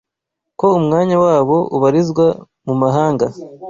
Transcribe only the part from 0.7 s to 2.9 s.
umwanya wabo ubarizwa mu